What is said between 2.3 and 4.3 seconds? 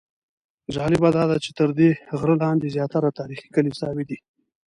لاندې زیاتره تاریخي کلیساوې دي.